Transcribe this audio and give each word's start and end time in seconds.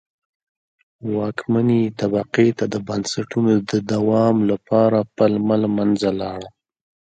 واکمنې 1.15 1.81
طبقې 1.99 2.47
ته 2.57 2.65
د 2.73 2.75
بنسټونو 2.87 3.53
د 3.71 3.73
دوام 3.91 4.35
لپاره 4.51 4.99
پلمه 5.17 5.55
له 5.63 5.69
منځه 5.77 6.09
لاړه. 6.21 6.49